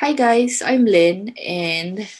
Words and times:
Hi 0.00 0.12
guys, 0.12 0.60
I'm 0.60 0.86
Lynn, 0.86 1.28
and 1.38 2.10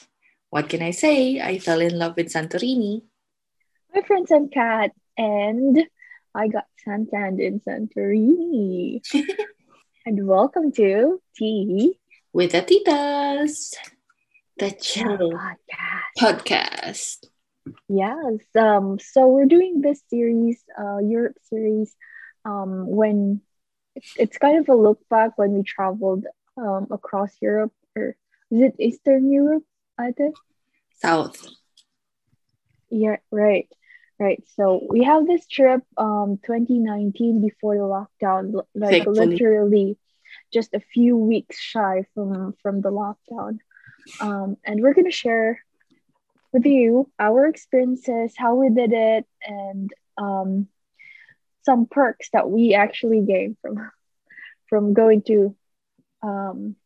what 0.49 0.69
can 0.69 0.81
I 0.81 0.93
say? 0.93 1.41
I 1.41 1.59
fell 1.59 1.81
in 1.81 1.99
love 1.99 2.15
with 2.17 2.29
Santorini. 2.33 3.03
My 3.93 4.01
friends 4.03 4.31
I'm 4.31 4.49
Kat, 4.49 4.93
and 5.19 5.83
I 6.33 6.47
got 6.47 6.67
Santan 6.87 7.43
in 7.43 7.59
Santorini. 7.59 9.03
and 10.07 10.25
welcome 10.25 10.71
to 10.79 11.21
Tea 11.35 11.99
with 12.33 12.53
the 12.53 12.63
Titas, 12.63 13.75
the 14.57 14.71
chill 14.71 15.35
podcast. 15.35 16.15
podcast. 16.17 17.27
Yes. 17.89 18.39
Um. 18.55 19.01
So 19.01 19.27
we're 19.27 19.51
doing 19.51 19.81
this 19.81 20.01
series, 20.09 20.63
uh, 20.79 20.99
Europe 20.99 21.39
series, 21.51 21.93
um, 22.45 22.87
when 22.87 23.41
it's, 23.97 24.15
it's 24.17 24.39
kind 24.39 24.59
of 24.59 24.69
a 24.69 24.81
look 24.81 25.01
back 25.11 25.37
when 25.37 25.55
we 25.55 25.65
traveled 25.65 26.25
um 26.57 26.87
across 26.91 27.31
Europe, 27.41 27.73
or 27.97 28.17
is 28.51 28.61
it 28.61 28.75
Eastern 28.79 29.31
Europe? 29.31 29.65
I 29.99 30.13
think. 30.13 30.35
South. 30.97 31.47
Yeah. 32.91 33.17
Right. 33.31 33.69
Right. 34.19 34.45
So 34.57 34.87
we 34.89 35.03
have 35.03 35.27
this 35.27 35.47
trip, 35.47 35.83
um, 35.97 36.39
2019 36.47 37.41
before 37.41 37.75
the 37.77 37.83
lockdown, 37.83 38.63
like 38.75 38.91
Thankfully. 39.05 39.27
literally 39.27 39.99
just 40.53 40.73
a 40.73 40.81
few 40.81 41.17
weeks 41.17 41.59
shy 41.59 42.07
from 42.15 42.55
from 42.63 42.81
the 42.81 42.91
lockdown. 42.91 43.59
Um, 44.21 44.57
and 44.65 44.81
we're 44.81 44.95
gonna 44.95 45.11
share 45.11 45.61
with 46.53 46.65
you 46.67 47.11
our 47.19 47.47
experiences, 47.47 48.35
how 48.37 48.55
we 48.55 48.71
did 48.71 48.93
it, 48.93 49.27
and 49.45 49.93
um, 50.17 50.69
some 51.65 51.87
perks 51.87 52.29
that 52.33 52.49
we 52.49 52.75
actually 52.75 53.23
gained 53.23 53.57
from 53.61 53.91
from 54.69 54.95
going 54.95 55.23
to 55.23 55.57
um, 56.25 56.77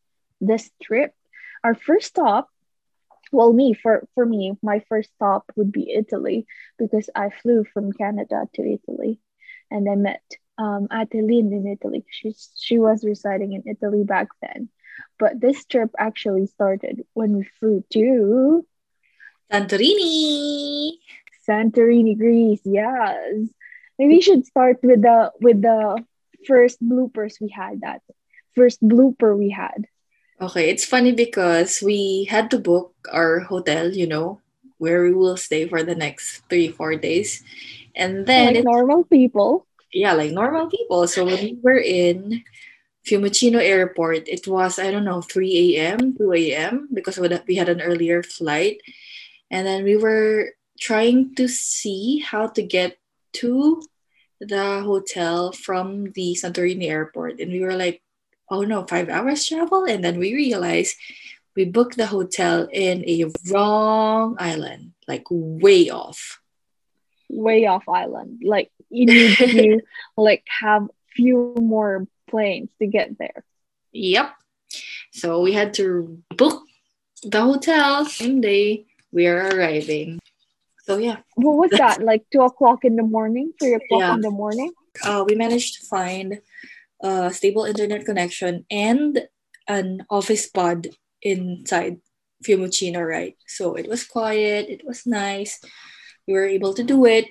this 0.40 0.70
trip. 0.82 1.14
Our 1.64 1.74
first 1.74 2.08
stop, 2.08 2.48
well, 3.32 3.52
me 3.52 3.74
for 3.74 4.06
for 4.14 4.24
me, 4.24 4.56
my 4.62 4.80
first 4.88 5.10
stop 5.14 5.50
would 5.56 5.72
be 5.72 5.92
Italy 5.92 6.46
because 6.78 7.08
I 7.14 7.30
flew 7.30 7.64
from 7.64 7.92
Canada 7.92 8.48
to 8.54 8.62
Italy, 8.62 9.20
and 9.70 9.88
I 9.88 9.94
met 9.94 10.22
um, 10.56 10.88
Atelin 10.90 11.52
in 11.52 11.66
Italy. 11.66 12.04
She's 12.10 12.50
she 12.56 12.78
was 12.78 13.04
residing 13.04 13.52
in 13.52 13.62
Italy 13.66 14.04
back 14.04 14.28
then, 14.40 14.68
but 15.18 15.40
this 15.40 15.64
trip 15.66 15.90
actually 15.98 16.46
started 16.46 17.04
when 17.12 17.36
we 17.36 17.44
flew 17.58 17.84
to 17.92 18.66
Santorini. 19.52 20.92
Santorini, 21.48 22.16
Greece. 22.16 22.60
Yes, 22.64 23.48
maybe 23.98 24.14
we 24.14 24.20
should 24.20 24.46
start 24.46 24.78
with 24.82 25.02
the 25.02 25.32
with 25.40 25.60
the 25.62 26.04
first 26.46 26.82
bloopers 26.82 27.40
we 27.40 27.48
had. 27.48 27.80
That 27.80 28.02
first 28.54 28.82
blooper 28.82 29.36
we 29.36 29.50
had. 29.50 29.86
Okay, 30.40 30.70
it's 30.70 30.84
funny 30.84 31.12
because 31.12 31.82
we 31.82 32.24
had 32.30 32.50
to 32.52 32.58
book 32.58 32.94
our 33.10 33.40
hotel, 33.40 33.90
you 33.90 34.06
know, 34.06 34.40
where 34.78 35.02
we 35.02 35.12
will 35.12 35.36
stay 35.36 35.66
for 35.66 35.82
the 35.82 35.94
next 35.96 36.42
three, 36.48 36.68
four 36.68 36.94
days. 36.94 37.42
And 37.96 38.26
then, 38.26 38.54
like 38.54 38.64
normal 38.64 39.02
people. 39.04 39.66
yeah, 39.92 40.12
like 40.12 40.32
normal 40.32 40.68
people. 40.70 41.06
So 41.08 41.24
when 41.24 41.42
we 41.42 41.58
were 41.60 41.78
in 41.78 42.44
Fiumicino 43.06 43.58
Airport, 43.58 44.28
it 44.28 44.46
was, 44.46 44.78
I 44.78 44.90
don't 44.90 45.04
know, 45.04 45.22
3 45.22 45.76
a.m., 45.76 46.16
2 46.16 46.32
a.m., 46.32 46.88
because 46.92 47.18
we 47.18 47.56
had 47.56 47.68
an 47.68 47.80
earlier 47.80 48.22
flight. 48.22 48.80
And 49.50 49.66
then 49.66 49.82
we 49.84 49.96
were 49.96 50.52
trying 50.78 51.34
to 51.36 51.48
see 51.48 52.20
how 52.20 52.48
to 52.48 52.62
get 52.62 52.98
to 53.42 53.82
the 54.40 54.82
hotel 54.82 55.52
from 55.52 56.12
the 56.12 56.36
Santorini 56.38 56.88
airport. 56.88 57.40
And 57.40 57.50
we 57.50 57.60
were 57.60 57.74
like, 57.74 58.02
oh 58.50 58.62
no, 58.62 58.84
five 58.86 59.08
hours 59.08 59.46
travel. 59.46 59.84
And 59.84 60.04
then 60.04 60.18
we 60.18 60.34
realized 60.34 60.96
we 61.56 61.64
booked 61.64 61.96
the 61.96 62.06
hotel 62.06 62.68
in 62.72 63.04
a 63.08 63.26
wrong 63.50 64.36
island, 64.38 64.92
like 65.06 65.24
way 65.30 65.90
off. 65.90 66.40
Way 67.28 67.66
off 67.66 67.88
island. 67.88 68.42
Like 68.44 68.70
you 68.90 69.06
need 69.06 69.36
to 69.36 69.80
like 70.16 70.44
have 70.60 70.88
few 71.14 71.54
more 71.58 72.06
planes 72.30 72.70
to 72.78 72.86
get 72.86 73.18
there. 73.18 73.44
Yep. 73.92 74.32
So 75.12 75.40
we 75.40 75.52
had 75.52 75.74
to 75.74 76.22
book 76.36 76.62
the 77.22 77.42
hotel 77.42 78.04
same 78.04 78.40
day 78.40 78.86
we 79.10 79.26
are 79.26 79.48
arriving. 79.48 80.20
So 80.84 80.98
yeah. 80.98 81.18
What 81.34 81.56
was 81.56 81.70
that? 81.78 82.02
Like 82.02 82.24
two 82.32 82.42
o'clock 82.42 82.84
in 82.84 82.96
the 82.96 83.02
morning, 83.02 83.52
three 83.58 83.74
o'clock 83.74 84.00
Yeah. 84.00 84.14
in 84.14 84.20
the 84.20 84.30
morning? 84.30 84.72
Uh, 85.04 85.24
we 85.26 85.34
managed 85.34 85.80
to 85.80 85.86
find 85.86 86.40
a 87.02 87.32
stable 87.32 87.64
internet 87.64 88.04
connection 88.04 88.64
and 88.70 89.28
an 89.68 90.06
office 90.10 90.48
pod 90.48 90.88
inside 91.22 91.98
Fiumicino, 92.44 93.06
right? 93.06 93.36
So 93.46 93.74
it 93.74 93.88
was 93.88 94.04
quiet, 94.04 94.68
it 94.68 94.82
was 94.86 95.06
nice. 95.06 95.60
We 96.26 96.34
were 96.34 96.46
able 96.46 96.74
to 96.74 96.82
do 96.82 97.04
it. 97.06 97.26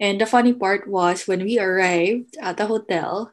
And 0.00 0.20
the 0.20 0.26
funny 0.26 0.52
part 0.52 0.88
was 0.88 1.28
when 1.28 1.44
we 1.44 1.58
arrived 1.58 2.36
at 2.40 2.56
the 2.56 2.66
hotel, 2.66 3.32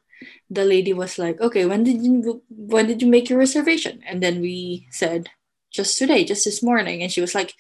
the 0.50 0.66
lady 0.66 0.92
was 0.94 1.18
like, 1.18 1.40
"Okay, 1.40 1.66
when 1.66 1.84
did 1.84 2.04
you 2.04 2.44
when 2.50 2.88
did 2.88 3.02
you 3.02 3.08
make 3.08 3.30
your 3.30 3.40
reservation?" 3.40 4.02
And 4.06 4.22
then 4.22 4.42
we 4.42 4.88
said, 4.92 5.30
"Just 5.72 5.98
today, 5.98 6.26
just 6.26 6.44
this 6.44 6.62
morning." 6.64 7.02
And 7.02 7.12
she 7.12 7.22
was 7.22 7.36
like, 7.36 7.54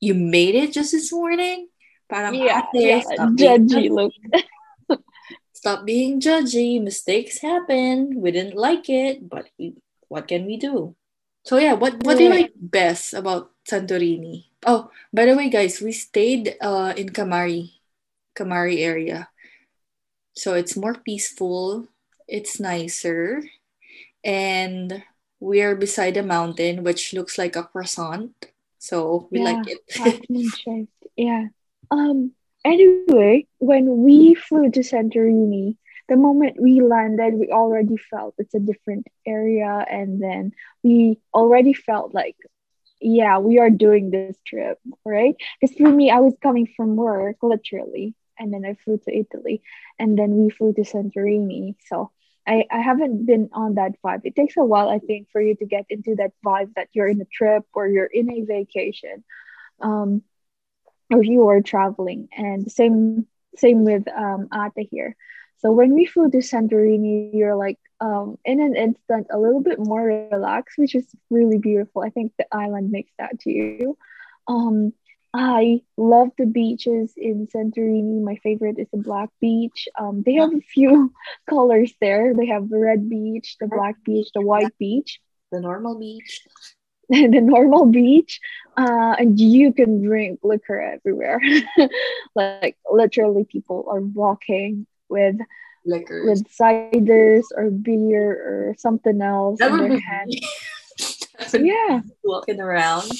"You 0.00 0.14
made 0.14 0.54
it 0.56 0.72
just 0.72 0.92
this 0.92 1.12
morning?" 1.12 1.68
Parang, 2.08 2.34
Yeah, 2.34 2.66
"Ate, 2.74 3.04
yeah. 3.06 3.26
Judgy 3.38 3.90
look. 3.90 4.12
Stop 5.62 5.86
being 5.86 6.18
judgy. 6.18 6.82
Mistakes 6.82 7.38
happen. 7.38 8.18
We 8.18 8.34
didn't 8.34 8.58
like 8.58 8.90
it, 8.90 9.30
but 9.30 9.46
we, 9.54 9.78
what 10.10 10.26
can 10.26 10.42
we 10.42 10.58
do? 10.58 10.98
So 11.46 11.62
yeah, 11.62 11.78
what 11.78 12.02
what 12.02 12.18
do 12.18 12.26
you 12.26 12.34
like 12.34 12.50
best 12.58 13.14
about 13.14 13.54
Santorini? 13.62 14.50
Oh, 14.66 14.90
by 15.14 15.26
the 15.26 15.38
way, 15.38 15.46
guys, 15.46 15.78
we 15.78 15.94
stayed 15.94 16.58
uh 16.58 16.94
in 16.98 17.14
Kamari, 17.14 17.78
Kamari 18.34 18.82
area. 18.82 19.30
So 20.34 20.58
it's 20.58 20.74
more 20.74 20.98
peaceful. 20.98 21.86
It's 22.26 22.58
nicer, 22.58 23.42
and 24.26 25.02
we're 25.38 25.78
beside 25.78 26.16
a 26.18 26.26
mountain 26.26 26.82
which 26.82 27.14
looks 27.14 27.38
like 27.38 27.54
a 27.54 27.66
croissant. 27.66 28.34
So 28.78 29.30
we 29.30 29.38
like 29.42 29.62
it. 29.70 29.82
Yeah. 31.14 31.54
Um. 31.90 32.34
Anyway, 32.64 33.46
when 33.58 34.02
we 34.02 34.34
flew 34.34 34.70
to 34.70 34.80
Santorini, 34.80 35.76
the 36.08 36.16
moment 36.16 36.60
we 36.60 36.80
landed, 36.80 37.34
we 37.34 37.50
already 37.50 37.96
felt 37.96 38.34
it's 38.38 38.54
a 38.54 38.60
different 38.60 39.06
area, 39.26 39.84
and 39.90 40.22
then 40.22 40.52
we 40.82 41.18
already 41.34 41.72
felt 41.72 42.14
like, 42.14 42.36
yeah, 43.00 43.38
we 43.38 43.58
are 43.58 43.70
doing 43.70 44.10
this 44.10 44.36
trip, 44.46 44.78
right? 45.04 45.34
Because 45.60 45.76
for 45.76 45.88
me, 45.88 46.10
I 46.10 46.20
was 46.20 46.34
coming 46.42 46.68
from 46.76 46.96
work, 46.96 47.36
literally, 47.42 48.14
and 48.38 48.52
then 48.52 48.64
I 48.64 48.74
flew 48.74 48.98
to 48.98 49.16
Italy, 49.16 49.62
and 49.98 50.18
then 50.18 50.36
we 50.36 50.50
flew 50.50 50.72
to 50.74 50.82
Santorini. 50.82 51.76
So. 51.86 52.10
I, 52.44 52.64
I 52.72 52.80
haven't 52.80 53.24
been 53.24 53.50
on 53.52 53.76
that 53.76 53.92
vibe. 54.04 54.22
It 54.24 54.34
takes 54.34 54.56
a 54.56 54.64
while, 54.64 54.88
I 54.88 54.98
think, 54.98 55.28
for 55.30 55.40
you 55.40 55.54
to 55.54 55.64
get 55.64 55.86
into 55.88 56.16
that 56.16 56.32
vibe 56.44 56.74
that 56.74 56.88
you're 56.92 57.06
in 57.06 57.20
a 57.20 57.24
trip 57.24 57.64
or 57.72 57.86
you're 57.86 58.04
in 58.04 58.32
a 58.32 58.40
vacation. 58.40 59.22
Um, 59.80 60.24
or 61.12 61.22
you 61.22 61.48
are 61.48 61.60
traveling 61.62 62.28
and 62.36 62.70
same 62.70 63.26
same 63.56 63.84
with 63.84 64.08
um 64.08 64.48
Ata 64.52 64.82
here. 64.90 65.16
So 65.58 65.72
when 65.72 65.94
we 65.94 66.06
flew 66.06 66.30
to 66.30 66.38
Santorini, 66.38 67.30
you're 67.34 67.56
like 67.56 67.78
um 68.00 68.38
in 68.44 68.60
an 68.60 68.76
instant 68.76 69.28
a 69.30 69.38
little 69.38 69.62
bit 69.62 69.78
more 69.78 70.28
relaxed, 70.30 70.78
which 70.78 70.94
is 70.94 71.06
really 71.30 71.58
beautiful. 71.58 72.02
I 72.02 72.10
think 72.10 72.32
the 72.38 72.46
island 72.52 72.90
makes 72.90 73.12
that 73.18 73.40
to 73.40 73.50
you. 73.50 73.96
Um 74.48 74.92
I 75.34 75.82
love 75.96 76.30
the 76.36 76.46
beaches 76.46 77.14
in 77.16 77.46
Santorini. 77.46 78.22
My 78.22 78.36
favorite 78.36 78.78
is 78.78 78.88
the 78.92 78.98
Black 78.98 79.30
Beach. 79.40 79.88
Um, 79.98 80.22
they 80.24 80.34
have 80.34 80.52
a 80.54 80.60
few 80.60 81.12
colors 81.48 81.94
there. 82.02 82.34
They 82.34 82.46
have 82.46 82.68
the 82.68 82.78
red 82.78 83.08
beach, 83.08 83.56
the 83.58 83.66
black 83.66 83.96
beach, 84.04 84.28
the 84.34 84.42
white 84.42 84.76
beach 84.78 85.20
the 85.52 85.60
normal 85.60 85.98
beach. 85.98 86.46
the 87.34 87.40
normal 87.40 87.86
beach 87.86 88.40
uh, 88.78 89.14
and 89.18 89.38
you 89.38 89.72
can 89.72 90.02
drink 90.02 90.40
liquor 90.42 90.80
everywhere 90.80 91.40
like 92.34 92.76
literally 92.90 93.44
people 93.44 93.84
are 93.90 94.00
walking 94.00 94.86
with 95.08 95.36
Liquors. 95.84 96.24
with 96.26 96.48
ciders 96.48 97.44
or 97.56 97.70
beer 97.70 98.30
or 98.32 98.74
something 98.78 99.20
else 99.20 99.58
That 99.58 99.72
in 99.72 99.78
their 99.78 100.00
hand 100.00 100.28
me. 100.30 100.40
That 101.38 101.52
would 101.52 101.62
be 101.62 101.68
yeah 101.68 102.00
walking 102.24 102.60
around. 102.60 103.10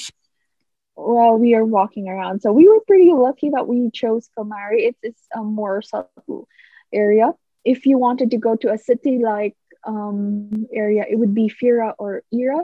while 0.95 1.37
we 1.37 1.53
are 1.55 1.65
walking 1.65 2.07
around 2.07 2.41
so 2.41 2.51
we 2.51 2.67
were 2.67 2.79
pretty 2.87 3.11
lucky 3.11 3.49
that 3.49 3.67
we 3.67 3.89
chose 3.91 4.29
Kamari 4.37 4.87
it's, 4.89 4.99
it's 5.03 5.21
a 5.35 5.43
more 5.43 5.81
subtle 5.81 6.47
area 6.93 7.31
if 7.65 7.85
you 7.85 7.97
wanted 7.97 8.31
to 8.31 8.37
go 8.37 8.55
to 8.55 8.71
a 8.71 8.77
city 8.77 9.19
like 9.19 9.55
um 9.85 10.67
area 10.73 11.03
it 11.09 11.17
would 11.17 11.33
be 11.33 11.49
Fira 11.49 11.93
or 11.99 12.23
Oia 12.33 12.63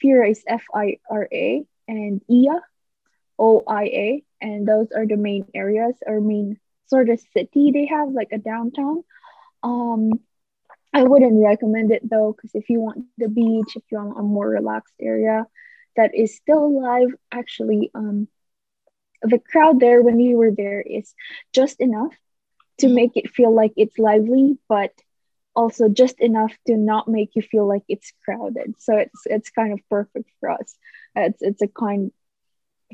Fira 0.00 0.28
is 0.28 0.42
F 0.46 0.64
I 0.74 0.98
R 1.10 1.28
A 1.32 1.64
and 1.88 2.20
Oia 2.30 2.60
O 3.38 3.62
I 3.66 3.84
A, 3.84 4.24
and 4.40 4.66
those 4.66 4.92
are 4.92 5.06
the 5.06 5.16
main 5.16 5.46
areas 5.54 5.96
or 6.06 6.20
main 6.20 6.58
sort 6.86 7.08
of 7.08 7.20
city 7.32 7.70
they 7.72 7.86
have, 7.86 8.10
like 8.10 8.32
a 8.32 8.38
downtown. 8.38 9.04
Um, 9.62 10.20
I 10.92 11.02
wouldn't 11.02 11.42
recommend 11.42 11.90
it 11.90 12.08
though, 12.08 12.32
because 12.32 12.54
if 12.54 12.70
you 12.70 12.80
want 12.80 13.06
the 13.18 13.28
beach, 13.28 13.76
if 13.76 13.82
you 13.90 13.98
want 13.98 14.18
a 14.18 14.22
more 14.22 14.48
relaxed 14.48 14.94
area 15.00 15.46
that 15.96 16.14
is 16.14 16.36
still 16.36 16.64
alive, 16.64 17.08
actually, 17.32 17.90
um, 17.94 18.28
the 19.22 19.38
crowd 19.38 19.80
there 19.80 20.02
when 20.02 20.16
we 20.16 20.34
were 20.34 20.50
there 20.50 20.80
is 20.82 21.14
just 21.52 21.80
enough 21.80 22.14
to 22.78 22.88
make 22.88 23.16
it 23.16 23.30
feel 23.30 23.52
like 23.52 23.72
it's 23.76 23.98
lively, 23.98 24.58
but 24.68 24.92
also 25.56 25.88
just 25.88 26.20
enough 26.20 26.52
to 26.66 26.76
not 26.76 27.08
make 27.08 27.30
you 27.34 27.42
feel 27.42 27.66
like 27.66 27.82
it's 27.88 28.12
crowded. 28.24 28.74
So 28.78 28.96
it's 28.96 29.20
it's 29.26 29.50
kind 29.50 29.72
of 29.72 29.80
perfect 29.88 30.30
for 30.40 30.50
us. 30.50 30.76
It's 31.14 31.42
it's 31.42 31.62
a 31.62 31.68
kind 31.68 32.12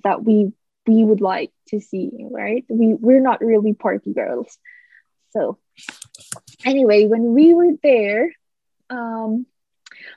that 0.05 0.25
we 0.25 0.53
we 0.87 1.05
would 1.05 1.21
like 1.21 1.53
to 1.69 1.81
see, 1.81 2.11
right? 2.31 2.65
We 2.69 2.95
we're 2.95 3.21
not 3.21 3.41
really 3.41 3.75
party 3.75 4.13
girls. 4.13 4.59
So 5.31 5.59
anyway, 6.65 7.07
when 7.07 7.35
we 7.35 7.55
were 7.55 7.73
there, 7.83 8.33
um 8.91 9.47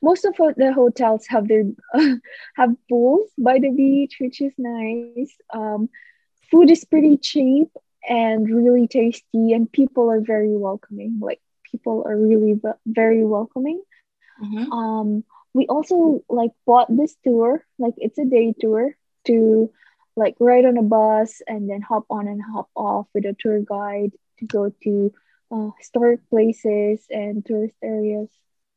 most 0.01 0.25
of 0.25 0.35
the 0.37 0.71
hotels 0.73 1.25
have 1.27 1.47
their 1.47 1.63
have 2.55 2.75
pools 2.89 3.29
by 3.37 3.59
the 3.59 3.69
beach, 3.71 4.17
which 4.19 4.41
is 4.41 4.53
nice. 4.57 5.35
Um, 5.53 5.89
food 6.51 6.69
is 6.69 6.85
pretty 6.85 7.17
cheap 7.17 7.69
and 8.07 8.49
really 8.49 8.87
tasty, 8.87 9.53
and 9.53 9.71
people 9.71 10.11
are 10.11 10.21
very 10.21 10.55
welcoming. 10.55 11.19
Like 11.21 11.41
people 11.73 12.05
are 12.05 12.15
really 12.15 12.61
very 12.85 13.25
welcoming. 13.25 13.81
Mm-hmm. 14.41 14.71
Um, 14.71 15.23
we 15.53 15.65
also 15.67 16.23
like 16.29 16.51
bought 16.65 16.87
this 16.95 17.15
tour, 17.25 17.65
like 17.77 17.95
it's 17.97 18.17
a 18.17 18.25
day 18.25 18.53
tour 18.57 18.95
to 19.25 19.71
like 20.15 20.35
ride 20.39 20.65
on 20.65 20.77
a 20.77 20.83
bus 20.83 21.41
and 21.47 21.69
then 21.69 21.81
hop 21.81 22.05
on 22.09 22.27
and 22.27 22.41
hop 22.41 22.69
off 22.75 23.07
with 23.13 23.25
a 23.25 23.35
tour 23.37 23.59
guide 23.59 24.11
to 24.39 24.45
go 24.45 24.71
to 24.83 25.11
uh, 25.51 25.69
historic 25.79 26.21
places 26.29 27.05
and 27.09 27.45
tourist 27.45 27.75
areas, 27.83 28.29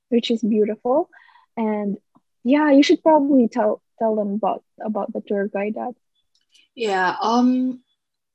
which 0.09 0.31
is 0.31 0.43
beautiful. 0.43 1.09
And 1.57 1.99
yeah, 2.45 2.71
you 2.71 2.83
should 2.83 3.03
probably 3.03 3.49
tell 3.49 3.83
tell 3.99 4.17
them 4.17 4.35
about 4.35 4.63
about 4.85 5.13
the 5.13 5.21
tour 5.21 5.49
guide 5.49 5.75
that. 5.75 5.95
Yeah, 6.75 7.17
um 7.21 7.81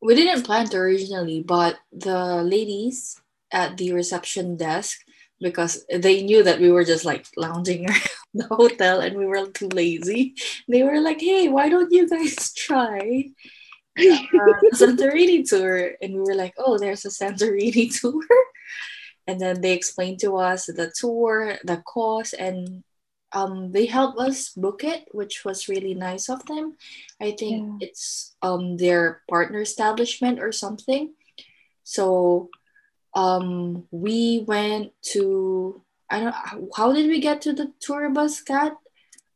we 0.02 0.16
didn't 0.16 0.44
plan 0.44 0.66
to 0.68 0.78
originally, 0.78 1.44
but 1.44 1.78
the 1.92 2.42
ladies 2.42 3.21
at 3.52 3.78
the 3.78 3.94
reception 3.94 4.58
desk 4.58 4.98
because 5.42 5.84
they 5.90 6.22
knew 6.22 6.44
that 6.44 6.60
we 6.60 6.72
were 6.72 6.86
just 6.86 7.04
like 7.04 7.26
lounging 7.36 7.86
around 7.90 8.02
the 8.34 8.48
hotel 8.48 9.02
and 9.02 9.18
we 9.18 9.26
were 9.26 9.48
too 9.48 9.68
lazy. 9.70 10.36
They 10.68 10.84
were 10.84 11.02
like, 11.02 11.20
"Hey, 11.20 11.50
why 11.50 11.70
don't 11.70 11.92
you 11.92 12.08
guys 12.08 12.54
try 12.56 13.26
uh, 14.00 14.54
Santorini 14.74 15.48
tour?" 15.48 15.94
And 16.02 16.14
we 16.14 16.20
were 16.20 16.36
like, 16.36 16.54
"Oh, 16.58 16.78
there's 16.78 17.06
a 17.06 17.10
Santorini 17.10 17.90
tour." 18.00 18.24
And 19.28 19.40
then 19.40 19.62
they 19.62 19.74
explained 19.74 20.20
to 20.22 20.38
us 20.38 20.66
the 20.66 20.92
tour, 20.96 21.58
the 21.64 21.82
cost, 21.86 22.34
and 22.34 22.84
um, 23.34 23.72
they 23.72 23.86
helped 23.86 24.20
us 24.20 24.50
book 24.50 24.84
it, 24.84 25.06
which 25.12 25.46
was 25.46 25.70
really 25.70 25.94
nice 25.94 26.30
of 26.30 26.46
them. 26.46 26.76
I 27.22 27.32
think 27.32 27.82
yeah. 27.82 27.88
it's 27.88 28.36
um, 28.42 28.78
their 28.78 29.22
partner 29.30 29.62
establishment 29.62 30.40
or 30.40 30.52
something. 30.52 31.14
So 31.84 32.50
um, 33.14 33.88
we 33.92 34.44
went 34.48 34.94
to 35.14 35.82
I 36.10 36.20
don't 36.20 36.36
how 36.76 36.92
did 36.94 37.08
we 37.08 37.20
get 37.20 37.42
to 37.44 37.54
the 37.54 37.72
tour 37.80 38.10
bus, 38.10 38.42
Kat? 38.42 38.74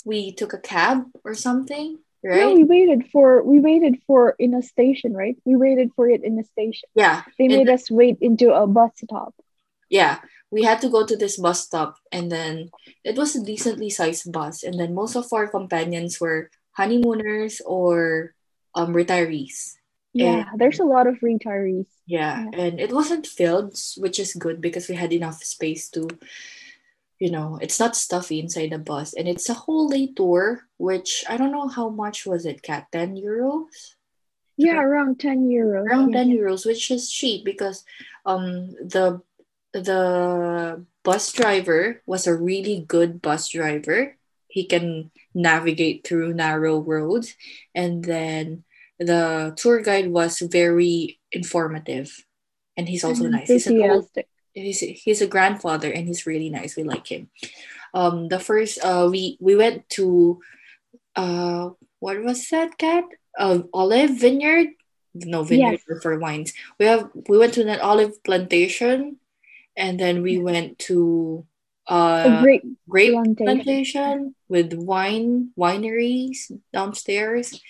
We 0.04 0.33
took 0.33 0.54
a 0.54 0.60
cab 0.60 1.07
or 1.24 1.33
something, 1.33 1.98
right? 2.24 2.39
No, 2.39 2.54
we 2.54 2.63
waited 2.63 3.07
for 3.12 3.42
we 3.44 3.60
waited 3.60 4.04
for 4.06 4.36
in 4.38 4.54
a 4.54 4.62
station, 4.62 5.13
right? 5.13 5.38
We 5.45 5.56
waited 5.56 5.92
for 5.95 6.10
it 6.10 6.24
in 6.24 6.38
a 6.38 6.44
station. 6.44 6.89
Yeah, 6.94 7.24
they 7.39 7.48
made 7.48 7.69
us 7.69 7.89
wait 7.89 8.18
into 8.22 8.54
a 8.54 8.68
bus 8.68 8.92
stop. 8.95 9.33
Yeah, 9.89 10.19
we 10.51 10.63
had 10.63 10.81
to 10.81 10.89
go 10.89 11.06
to 11.06 11.16
this 11.16 11.38
bus 11.38 11.63
stop, 11.63 11.98
and 12.12 12.31
then 12.31 12.71
it 13.04 13.16
was 13.18 13.36
a 13.36 13.44
decently 13.44 13.89
sized 13.89 14.31
bus, 14.31 14.63
and 14.63 14.80
then 14.80 14.94
most 14.94 15.16
of 15.16 15.31
our 15.31 15.48
companions 15.48 16.19
were 16.19 16.51
honeymooners 16.74 17.62
or 17.66 18.36
um 18.75 18.94
retirees. 18.94 19.80
Yeah, 20.15 20.47
and, 20.50 20.59
there's 20.59 20.79
a 20.79 20.88
lot 20.88 21.07
of 21.07 21.19
retirees. 21.19 21.91
Yeah, 22.07 22.47
yeah, 22.47 22.59
and 22.59 22.79
it 22.79 22.95
wasn't 22.95 23.27
filled, 23.27 23.75
which 23.97 24.17
is 24.17 24.33
good 24.33 24.62
because 24.62 24.88
we 24.88 24.95
had 24.95 25.12
enough 25.12 25.44
space 25.44 25.89
to, 25.91 26.07
you 27.19 27.29
know, 27.29 27.59
it's 27.62 27.79
not 27.83 28.00
stuffy 28.00 28.39
inside 28.39 28.71
the 28.71 28.79
bus, 28.79 29.13
and 29.13 29.27
it's 29.27 29.50
a 29.51 29.53
whole 29.53 29.89
day 29.89 30.07
tour, 30.15 30.63
which 30.77 31.25
I 31.27 31.35
don't 31.35 31.51
know 31.51 31.67
how 31.67 31.89
much 31.89 32.25
was 32.25 32.45
it, 32.47 32.63
Kat? 32.63 32.88
Ten 32.95 33.19
euros. 33.19 34.00
Yeah, 34.56 34.79
around 34.79 35.19
ten 35.19 35.51
euros. 35.51 35.83
Around 35.83 36.15
yeah. 36.15 36.23
ten 36.23 36.31
euros, 36.31 36.65
which 36.65 36.89
is 36.91 37.11
cheap 37.11 37.44
because, 37.44 37.83
um, 38.25 38.71
the 38.79 39.19
the 39.75 40.79
bus 41.03 41.33
driver 41.33 42.01
was 42.07 42.25
a 42.25 42.33
really 42.33 42.88
good 42.88 43.21
bus 43.21 43.50
driver. 43.51 44.15
He 44.47 44.63
can 44.63 45.11
navigate 45.35 46.07
through 46.07 46.39
narrow 46.39 46.79
roads, 46.79 47.35
and 47.75 48.00
then 48.00 48.63
the 49.00 49.53
tour 49.57 49.81
guide 49.81 50.09
was 50.09 50.39
very 50.39 51.19
informative 51.31 52.25
and 52.77 52.88
he's 52.88 53.03
also 53.03 53.27
nice. 53.27 53.47
He's 53.47 53.68
an 53.68 53.81
old 53.81 54.09
he's, 54.53 54.80
he's 54.80 55.21
a 55.21 55.27
grandfather 55.27 55.92
and 55.92 56.07
he's 56.07 56.25
really 56.25 56.50
nice. 56.50 56.75
We 56.75 56.83
like 56.83 57.07
him. 57.07 57.30
Um 57.94 58.27
the 58.27 58.39
first 58.39 58.80
uh 58.83 59.07
we 59.12 59.38
we 59.39 59.56
went 59.56 59.89
to 60.00 60.42
uh 61.15 61.69
what 62.00 62.24
was 62.24 62.47
that 62.50 62.77
Kat 62.77 63.06
uh, 63.38 63.59
olive 63.74 64.19
vineyard? 64.19 64.68
No 65.13 65.44
vineyard 65.44 65.80
yes. 65.88 66.01
for 66.01 66.19
wines. 66.19 66.53
We 66.80 66.86
have 66.86 67.09
we 67.27 67.38
went 67.38 67.53
to 67.56 67.68
an 67.68 67.80
olive 67.80 68.24
plantation 68.24 69.18
and 69.75 70.00
then 70.00 70.21
we 70.21 70.38
went 70.38 70.80
to 70.80 71.45
uh, 71.88 72.42
grape, 72.42 72.63
grape 72.89 73.13
plantation. 73.13 73.45
plantation 73.45 74.36
with 74.50 74.74
wine 74.74 75.51
wineries 75.57 76.51
downstairs 76.74 77.62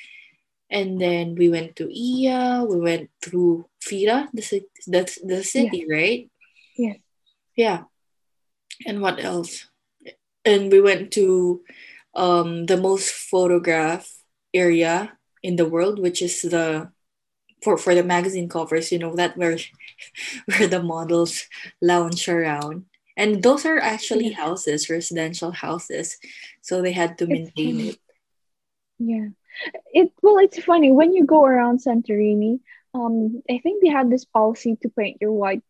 and 0.69 0.99
then 0.99 1.35
we 1.35 1.49
went 1.49 1.75
to 1.77 1.87
Oia. 1.87 2.67
We 2.67 2.79
went 2.79 3.09
through 3.21 3.69
Fira, 3.81 4.27
the 4.33 4.41
city, 4.41 4.65
that's 4.87 5.21
the 5.21 5.43
city, 5.43 5.85
yeah. 5.87 5.95
right? 5.95 6.31
Yeah. 6.77 6.93
Yeah. 7.55 7.83
And 8.85 9.01
what 9.01 9.23
else? 9.23 9.67
And 10.43 10.71
we 10.71 10.81
went 10.81 11.11
to 11.13 11.61
um, 12.13 12.65
the 12.65 12.77
most 12.77 13.11
photograph 13.11 14.11
area 14.53 15.17
in 15.43 15.55
the 15.55 15.67
world, 15.67 15.99
which 15.99 16.21
is 16.21 16.41
the 16.41 16.91
for 17.63 17.77
for 17.77 17.95
the 17.95 18.03
magazine 18.03 18.49
covers. 18.49 18.91
You 18.91 18.99
know 18.99 19.15
that 19.15 19.37
where 19.37 19.57
where 20.45 20.67
the 20.67 20.83
models 20.83 21.47
lounge 21.81 22.27
around, 22.27 22.85
and 23.17 23.41
those 23.41 23.65
are 23.65 23.79
actually 23.79 24.29
yeah. 24.29 24.37
houses, 24.37 24.89
residential 24.89 25.51
houses, 25.51 26.17
so 26.61 26.81
they 26.81 26.91
had 26.91 27.17
to 27.19 27.27
maintain 27.27 27.79
it. 27.79 27.97
Yeah 28.99 29.29
it 29.93 30.11
well 30.21 30.37
it's 30.37 30.61
funny 30.63 30.91
when 30.91 31.13
you 31.13 31.25
go 31.25 31.45
around 31.45 31.79
santorini 31.79 32.59
um 32.93 33.41
i 33.49 33.57
think 33.59 33.81
they 33.81 33.89
had 33.89 34.09
this 34.09 34.25
policy 34.25 34.77
to 34.81 34.89
paint 34.89 35.17
your 35.21 35.31
white 35.31 35.63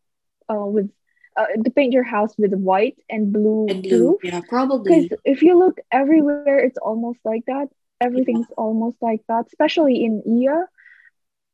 uh 0.50 0.66
with 0.66 0.90
uh, 1.38 1.48
to 1.64 1.70
paint 1.72 1.92
your 1.92 2.04
house 2.04 2.34
with 2.38 2.54
white 2.54 2.98
and 3.10 3.34
blue 3.34 3.68
and 3.70 3.84
blue 3.84 4.18
yeah 4.24 4.42
probably. 4.48 5.04
Because 5.04 5.20
if 5.26 5.42
you 5.42 5.58
look 5.58 5.80
everywhere 5.92 6.60
it's 6.60 6.78
almost 6.78 7.20
like 7.26 7.46
that. 7.48 7.68
Everything's 8.02 8.48
yeah. 8.50 8.56
almost 8.58 8.98
like 9.02 9.22
that 9.28 9.48
especially 9.48 10.04
in 10.04 10.22
Oia 10.28 10.66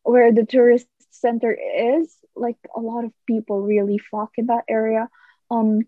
where 0.03 0.31
the 0.31 0.45
tourist 0.45 0.87
center 1.11 1.51
is 1.51 2.15
like 2.35 2.57
a 2.75 2.79
lot 2.79 3.05
of 3.05 3.11
people 3.27 3.61
really 3.61 3.97
flock 3.97 4.31
in 4.37 4.47
that 4.47 4.65
area. 4.67 5.09
Um 5.49 5.81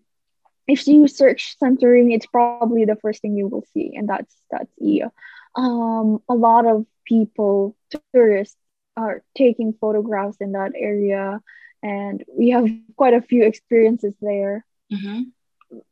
if 0.66 0.86
you 0.86 1.08
search 1.08 1.56
Santorini, 1.62 2.14
it's 2.14 2.26
probably 2.26 2.86
the 2.86 2.96
first 2.96 3.20
thing 3.20 3.36
you 3.36 3.48
will 3.48 3.66
see, 3.74 3.94
and 3.96 4.08
that's 4.08 4.34
that's 4.50 4.72
Oia 4.80 5.10
um, 5.54 6.22
a 6.28 6.34
lot 6.34 6.66
of 6.66 6.86
people, 7.04 7.76
tourists, 8.12 8.56
are 8.96 9.22
taking 9.36 9.74
photographs 9.80 10.36
in 10.40 10.52
that 10.52 10.72
area, 10.76 11.40
and 11.82 12.24
we 12.28 12.50
have 12.50 12.68
quite 12.96 13.14
a 13.14 13.22
few 13.22 13.44
experiences 13.44 14.14
there. 14.20 14.64
Mm-hmm. 14.92 15.22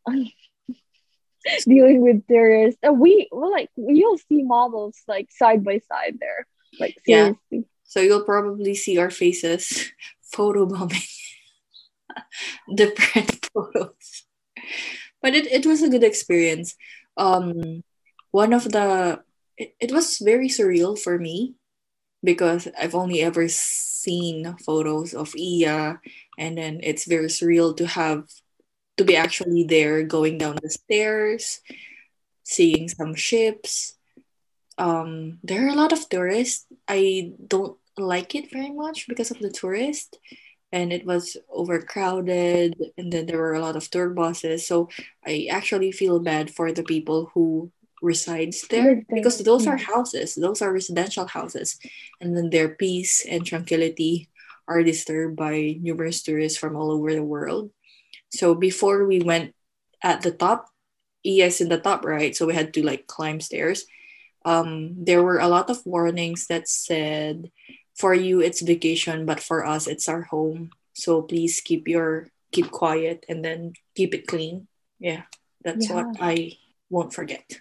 dealing 1.67 2.01
with 2.03 2.27
tourists. 2.27 2.79
And 2.83 2.99
we 3.01 3.29
like 3.33 3.71
you'll 3.77 4.19
see 4.19 4.43
models 4.43 5.01
like 5.09 5.31
side 5.31 5.65
by 5.65 5.81
side 5.89 6.19
there. 6.21 6.47
Like 6.79 6.97
seriously. 7.05 7.37
Yeah. 7.51 7.61
So 7.85 8.01
you'll 8.01 8.25
probably 8.25 8.75
see 8.75 8.99
our 8.99 9.11
faces 9.11 9.93
photo 10.23 10.67
bombing 10.67 11.01
different 12.75 13.49
photos. 13.53 14.25
But 15.21 15.35
it, 15.35 15.47
it 15.47 15.67
was 15.67 15.83
a 15.83 15.89
good 15.89 16.05
experience. 16.05 16.75
Um 17.17 17.83
one 18.31 18.53
of 18.53 18.65
the 18.65 19.23
it, 19.63 19.75
it 19.79 19.93
was 19.93 20.19
very 20.19 20.49
surreal 20.49 20.99
for 20.99 21.19
me 21.19 21.55
because 22.23 22.69
I've 22.79 22.95
only 22.95 23.23
ever 23.23 23.47
seen 23.49 24.57
photos 24.67 25.15
of 25.15 25.33
Oia 25.35 25.99
and 26.39 26.59
then 26.59 26.81
it's 26.83 27.07
very 27.07 27.29
surreal 27.29 27.77
to 27.77 27.87
have 27.87 28.27
to 28.97 29.05
be 29.05 29.17
actually 29.17 29.65
there 29.65 30.03
going 30.03 30.39
down 30.39 30.59
the 30.61 30.71
stairs 30.71 31.61
seeing 32.43 32.89
some 32.89 33.15
ships. 33.15 33.95
Um 34.79 35.39
there 35.45 35.65
are 35.67 35.75
a 35.75 35.81
lot 35.83 35.93
of 35.93 36.09
tourists. 36.09 36.67
I 36.89 37.35
don't 37.47 37.79
like 37.97 38.35
it 38.35 38.51
very 38.51 38.73
much 38.73 39.07
because 39.07 39.31
of 39.31 39.39
the 39.39 39.51
tourists 39.51 40.19
and 40.73 40.93
it 40.93 41.05
was 41.07 41.37
overcrowded 41.53 42.75
and 42.99 43.13
then 43.13 43.27
there 43.27 43.39
were 43.39 43.55
a 43.55 43.61
lot 43.61 43.77
of 43.77 43.89
tour 43.91 44.11
buses. 44.11 44.67
So 44.67 44.89
i 45.25 45.47
actually 45.51 45.93
feel 45.93 46.19
bad 46.19 46.51
for 46.51 46.73
the 46.73 46.83
people 46.83 47.31
who 47.35 47.71
resides 48.03 48.67
there 48.69 49.07
because 49.15 49.39
those 49.39 49.67
are 49.67 49.79
houses 49.79 50.35
those 50.35 50.61
are 50.61 50.75
residential 50.75 51.25
houses 51.27 51.79
and 52.21 52.37
then 52.37 52.51
their 52.51 52.75
peace 52.75 53.25
and 53.25 53.47
tranquility 53.47 54.29
are 54.69 54.83
disturbed 54.83 55.37
by 55.37 55.79
numerous 55.81 56.23
tourists 56.23 56.59
from 56.59 56.77
all 56.77 56.91
over 56.91 57.15
the 57.15 57.23
world. 57.23 57.71
So 58.31 58.55
before 58.55 59.05
we 59.07 59.21
went 59.21 59.55
at 60.03 60.23
the 60.23 60.31
top 60.31 60.69
es 61.25 61.61
in 61.61 61.69
the 61.69 61.79
top 61.79 62.05
right 62.05 62.35
so 62.35 62.47
we 62.47 62.55
had 62.55 62.75
to 62.75 62.83
like 62.83 63.07
climb 63.07 63.41
stairs 63.41 63.87
um, 64.45 64.95
there 64.99 65.23
were 65.23 65.39
a 65.39 65.47
lot 65.47 65.71
of 65.71 65.87
warnings 65.87 66.49
that 66.49 66.67
said 66.67 67.51
for 67.95 68.13
you 68.13 68.41
it's 68.41 68.61
vacation 68.63 69.25
but 69.25 69.39
for 69.39 69.65
us 69.65 69.87
it's 69.87 70.09
our 70.09 70.23
home. 70.23 70.71
So 70.95 71.23
please 71.23 71.63
keep 71.63 71.87
your 71.87 72.27
keep 72.51 72.71
quiet 72.71 73.25
and 73.29 73.45
then 73.45 73.75
keep 73.95 74.15
it 74.15 74.27
clean. 74.27 74.67
Yeah 74.99 75.23
that's 75.65 75.89
yeah. 75.89 75.95
what 75.95 76.17
i 76.21 76.53
won't 76.91 77.15
forget 77.15 77.61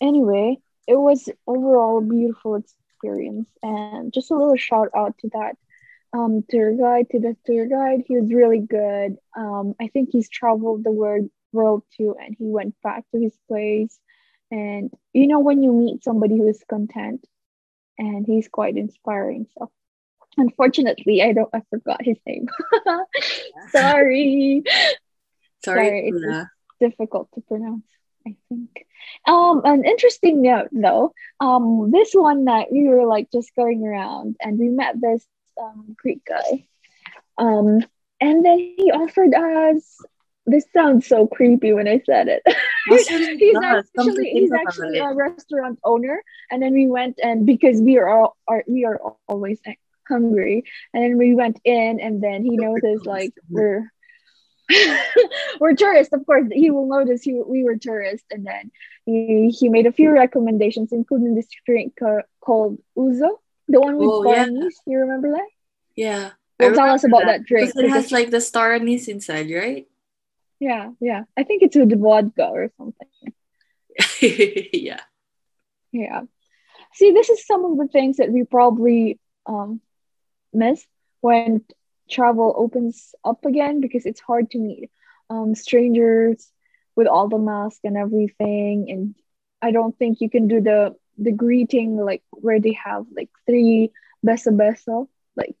anyway 0.00 0.56
it 0.86 0.96
was 0.96 1.28
overall 1.46 1.98
a 1.98 2.02
beautiful 2.02 2.56
experience 2.56 3.48
and 3.62 4.12
just 4.12 4.30
a 4.30 4.36
little 4.36 4.56
shout 4.56 4.88
out 4.96 5.16
to 5.18 5.28
that 5.32 5.56
um, 6.12 6.44
tour 6.48 6.72
guide 6.72 7.06
to 7.10 7.20
the 7.20 7.36
tour 7.46 7.66
guide 7.66 8.02
he 8.06 8.16
was 8.16 8.32
really 8.32 8.60
good 8.60 9.16
um, 9.36 9.74
i 9.80 9.88
think 9.88 10.10
he's 10.10 10.28
traveled 10.28 10.82
the 10.84 10.90
world 10.90 11.28
world 11.52 11.82
too 11.96 12.14
and 12.20 12.36
he 12.38 12.46
went 12.46 12.74
back 12.82 13.04
to 13.12 13.20
his 13.20 13.36
place 13.48 13.98
and 14.50 14.90
you 15.12 15.26
know 15.26 15.40
when 15.40 15.62
you 15.62 15.72
meet 15.72 16.02
somebody 16.02 16.36
who 16.36 16.48
is 16.48 16.62
content 16.68 17.24
and 18.00 18.26
he's 18.26 18.48
quite 18.48 18.76
inspiring. 18.76 19.46
So 19.56 19.70
unfortunately, 20.36 21.22
I 21.22 21.32
don't 21.32 21.50
I 21.52 21.60
forgot 21.70 22.02
his 22.02 22.16
name. 22.26 22.48
Sorry. 23.70 24.62
Sorry. 25.64 26.10
Sorry 26.10 26.12
it's 26.14 26.50
difficult 26.80 27.28
to 27.34 27.42
pronounce, 27.42 27.84
I 28.26 28.36
think. 28.48 28.86
Um, 29.26 29.62
an 29.64 29.84
interesting 29.84 30.42
note 30.42 30.68
though, 30.72 31.14
um, 31.40 31.90
this 31.90 32.12
one 32.12 32.44
night 32.44 32.68
we 32.70 32.88
were 32.88 33.06
like 33.06 33.30
just 33.32 33.54
going 33.56 33.84
around 33.86 34.36
and 34.40 34.58
we 34.58 34.68
met 34.68 35.00
this 35.00 35.26
um 35.60 35.96
Greek 35.98 36.24
guy. 36.24 36.66
Um, 37.38 37.80
and 38.20 38.44
then 38.44 38.58
he 38.58 38.90
offered 38.92 39.34
us 39.34 39.98
this 40.46 40.66
sounds 40.72 41.06
so 41.06 41.26
creepy 41.26 41.72
when 41.72 41.88
I 41.88 42.00
said 42.04 42.28
it. 42.28 42.42
he's 43.38 43.56
actually 43.62 44.30
he's 44.30 44.52
actually 44.52 44.98
a 44.98 45.14
restaurant 45.14 45.78
owner, 45.84 46.22
and 46.50 46.62
then 46.62 46.72
we 46.72 46.86
went 46.86 47.18
and 47.22 47.46
because 47.46 47.80
we 47.80 47.98
are 47.98 48.08
all 48.08 48.36
are 48.48 48.64
we 48.66 48.84
are 48.84 49.00
always 49.28 49.60
hungry, 50.08 50.64
and 50.92 51.02
then 51.02 51.18
we 51.18 51.34
went 51.34 51.60
in, 51.64 52.00
and 52.00 52.22
then 52.22 52.44
he 52.44 52.56
noticed 52.56 53.06
like 53.06 53.32
we're 53.48 53.90
we're 55.60 55.74
tourists. 55.74 56.12
Of 56.12 56.26
course, 56.26 56.46
he 56.52 56.70
will 56.70 56.88
notice 56.88 57.22
he, 57.22 57.40
we 57.44 57.64
were 57.64 57.76
tourists, 57.76 58.26
and 58.30 58.46
then 58.46 58.70
he 59.06 59.50
he 59.50 59.68
made 59.68 59.86
a 59.86 59.92
few 59.92 60.10
recommendations, 60.10 60.92
including 60.92 61.34
this 61.34 61.48
drink 61.66 61.98
called 62.40 62.78
Ouzo, 62.96 63.28
the 63.68 63.80
one 63.80 63.96
with 63.96 64.08
oh, 64.10 64.32
yeah. 64.32 64.46
You 64.86 64.98
remember 64.98 65.32
that? 65.32 65.48
Yeah. 65.96 66.30
Well, 66.58 66.74
tell 66.74 66.90
us 66.90 67.04
about 67.04 67.20
that, 67.20 67.38
that 67.38 67.46
drink. 67.46 67.68
Because 67.68 67.82
it 67.82 67.90
has 67.90 68.12
like 68.12 68.30
the 68.30 68.40
star 68.40 68.74
anise 68.74 69.08
inside, 69.08 69.50
right? 69.50 69.88
Yeah, 70.58 70.90
yeah. 71.00 71.22
I 71.36 71.44
think 71.44 71.62
it's 71.62 71.76
with 71.76 71.98
vodka 71.98 72.44
or 72.44 72.70
something. 72.76 73.08
yeah. 74.72 75.00
Yeah. 75.92 76.22
See, 76.92 77.12
this 77.12 77.30
is 77.30 77.46
some 77.46 77.64
of 77.64 77.78
the 77.78 77.88
things 77.88 78.18
that 78.18 78.30
we 78.30 78.44
probably 78.44 79.18
um, 79.46 79.80
miss 80.52 80.84
when 81.20 81.64
travel 82.10 82.54
opens 82.56 83.14
up 83.24 83.44
again 83.44 83.80
because 83.80 84.06
it's 84.06 84.20
hard 84.20 84.50
to 84.50 84.58
meet 84.58 84.90
um, 85.28 85.54
strangers 85.54 86.50
with 86.96 87.06
all 87.06 87.28
the 87.28 87.38
masks 87.38 87.80
and 87.84 87.96
everything. 87.96 88.90
And 88.90 89.14
I 89.62 89.70
don't 89.70 89.96
think 89.98 90.20
you 90.20 90.30
can 90.30 90.48
do 90.48 90.60
the 90.60 90.96
the 91.18 91.32
greeting 91.32 91.96
like 91.96 92.22
where 92.30 92.60
they 92.60 92.72
have 92.72 93.04
like 93.14 93.30
three 93.46 93.92
beso 94.26 94.56
beso, 94.56 95.08
like 95.36 95.56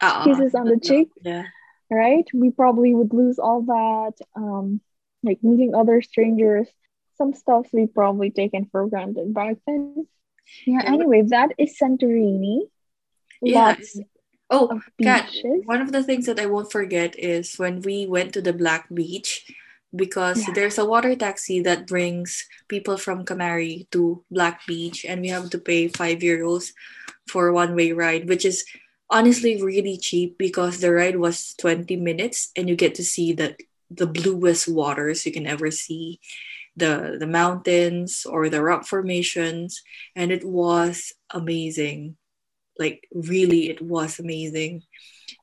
uh-uh. 0.00 0.24
kisses 0.24 0.54
on 0.54 0.66
the 0.66 0.78
cheek. 0.78 1.08
Yeah 1.22 1.44
right? 1.90 2.26
We 2.32 2.50
probably 2.50 2.94
would 2.94 3.12
lose 3.12 3.38
all 3.38 3.62
that, 3.62 4.14
um, 4.34 4.80
like 5.22 5.42
meeting 5.42 5.74
other 5.74 6.02
strangers. 6.02 6.68
Some 7.18 7.32
stuff 7.32 7.66
we 7.72 7.86
probably 7.86 8.30
taken 8.30 8.66
for 8.66 8.86
granted 8.88 9.32
back 9.32 9.56
then. 9.66 10.06
Yeah. 10.66 10.82
Anyway, 10.84 11.22
that 11.28 11.52
is 11.58 11.76
Santorini. 11.80 12.60
Yeah. 13.40 13.68
Lots 13.68 13.98
oh, 14.50 14.80
Kat, 15.02 15.28
one 15.64 15.80
of 15.80 15.92
the 15.92 16.02
things 16.02 16.26
that 16.26 16.40
I 16.40 16.46
won't 16.46 16.70
forget 16.70 17.18
is 17.18 17.56
when 17.56 17.82
we 17.82 18.06
went 18.06 18.32
to 18.34 18.42
the 18.42 18.52
Black 18.52 18.86
Beach 18.92 19.46
because 19.94 20.46
yeah. 20.46 20.54
there's 20.54 20.78
a 20.78 20.84
water 20.84 21.14
taxi 21.16 21.60
that 21.60 21.86
brings 21.86 22.46
people 22.68 22.96
from 22.96 23.24
Kamari 23.24 23.90
to 23.90 24.24
Black 24.30 24.66
Beach 24.66 25.04
and 25.04 25.22
we 25.22 25.28
have 25.28 25.50
to 25.50 25.58
pay 25.58 25.88
five 25.88 26.18
euros 26.18 26.72
for 27.28 27.52
one 27.52 27.74
way 27.74 27.92
ride, 27.92 28.28
which 28.28 28.44
is 28.44 28.64
honestly 29.10 29.62
really 29.62 29.96
cheap 29.96 30.36
because 30.38 30.80
the 30.80 30.92
ride 30.92 31.16
was 31.16 31.54
20 31.58 31.96
minutes 31.96 32.50
and 32.56 32.68
you 32.68 32.76
get 32.76 32.94
to 32.96 33.04
see 33.04 33.32
the 33.32 33.56
the 33.88 34.06
bluest 34.06 34.66
waters 34.66 35.24
you 35.24 35.30
can 35.30 35.46
ever 35.46 35.70
see. 35.70 36.20
The 36.76 37.16
the 37.18 37.26
mountains 37.26 38.26
or 38.28 38.50
the 38.50 38.62
rock 38.62 38.84
formations 38.84 39.82
and 40.14 40.30
it 40.30 40.44
was 40.44 41.12
amazing 41.30 42.16
like 42.78 43.08
really 43.12 43.68
it 43.68 43.80
was 43.80 44.18
amazing 44.18 44.82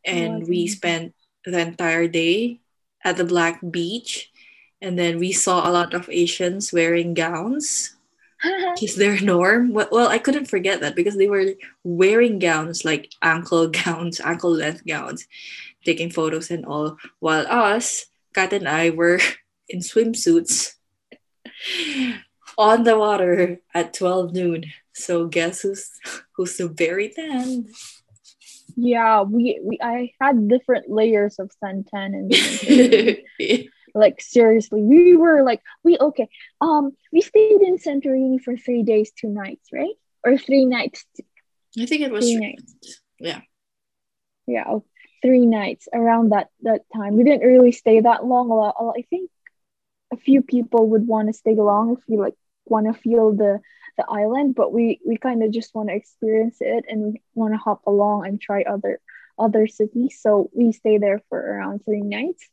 and 0.05 0.47
we 0.47 0.67
spent 0.67 1.13
the 1.45 1.59
entire 1.59 2.07
day 2.07 2.59
at 3.03 3.17
the 3.17 3.25
black 3.25 3.59
beach 3.69 4.31
and 4.81 4.97
then 4.97 5.17
we 5.17 5.31
saw 5.31 5.67
a 5.67 5.71
lot 5.71 5.93
of 5.93 6.09
asians 6.09 6.71
wearing 6.71 7.13
gowns 7.13 7.95
is 8.81 8.95
their 8.95 9.19
norm. 9.21 9.73
Well, 9.73 10.07
I 10.07 10.17
couldn't 10.17 10.47
forget 10.47 10.81
that 10.81 10.95
because 10.95 11.15
they 11.15 11.27
were 11.27 11.53
wearing 11.83 12.39
gowns 12.39 12.85
like 12.85 13.11
ankle 13.21 13.67
gowns, 13.85 14.19
ankle 14.19 14.51
length 14.51 14.85
gowns, 14.85 15.27
taking 15.85 16.09
photos 16.09 16.51
and 16.51 16.65
all, 16.65 16.97
while 17.19 17.45
us, 17.47 18.07
Kat 18.33 18.53
and 18.53 18.67
I, 18.67 18.89
were 18.89 19.19
in 19.69 19.79
swimsuits 19.79 20.73
on 22.57 22.83
the 22.83 22.97
water 22.97 23.59
at 23.73 23.93
12 23.93 24.33
noon. 24.33 24.65
So 24.93 25.27
guess 25.27 25.61
who's 25.61 25.89
who's 26.35 26.57
the 26.57 26.67
very 26.67 27.09
tan? 27.09 27.67
Yeah, 28.75 29.21
we, 29.21 29.59
we 29.63 29.79
I 29.81 30.11
had 30.19 30.47
different 30.47 30.89
layers 30.89 31.39
of 31.39 31.51
suntan 31.63 32.13
and 32.13 33.17
like 33.95 34.19
seriously 34.21 34.81
we 34.81 35.15
were 35.15 35.43
like 35.43 35.61
we 35.83 35.97
okay 35.99 36.27
um 36.61 36.91
we 37.11 37.21
stayed 37.21 37.61
in 37.61 37.77
santorini 37.77 38.41
for 38.41 38.57
three 38.57 38.81
days 38.81 39.11
two 39.11 39.29
nights 39.29 39.69
right? 39.71 39.95
Or 40.25 40.37
three 40.37 40.65
nights. 40.65 41.05
I 41.79 41.85
think 41.85 42.01
it 42.01 42.11
was 42.11 42.25
three, 42.25 42.37
three 42.37 42.47
nights. 42.47 42.75
nights. 42.81 43.01
Yeah. 43.19 43.41
Yeah 44.47 44.79
three 45.23 45.45
nights 45.45 45.87
around 45.93 46.33
that 46.33 46.49
that 46.63 46.81
time. 46.93 47.15
We 47.15 47.23
didn't 47.23 47.47
really 47.47 47.71
stay 47.71 48.01
that 48.01 48.25
long. 48.25 48.51
A 48.51 48.55
lot 48.55 48.75
i 48.97 49.03
think 49.09 49.31
a 50.13 50.17
few 50.17 50.41
people 50.41 50.89
would 50.89 51.07
want 51.07 51.27
to 51.27 51.33
stay 51.33 51.55
long 51.55 51.97
if 51.97 52.03
you 52.07 52.19
like 52.19 52.35
want 52.65 52.85
to 52.87 52.93
feel 52.93 53.33
the 53.33 53.59
the 53.97 54.05
island 54.09 54.55
but 54.55 54.73
we 54.73 54.99
we 55.05 55.17
kind 55.17 55.43
of 55.43 55.51
just 55.51 55.73
want 55.75 55.89
to 55.89 55.95
experience 55.95 56.57
it 56.59 56.85
and 56.87 57.03
we 57.03 57.21
want 57.35 57.53
to 57.53 57.57
hop 57.57 57.81
along 57.85 58.25
and 58.25 58.41
try 58.41 58.63
other 58.63 58.99
other 59.37 59.67
cities 59.67 60.19
so 60.21 60.49
we 60.53 60.71
stay 60.71 60.97
there 60.97 61.21
for 61.29 61.39
around 61.39 61.83
three 61.85 62.01
nights 62.01 62.49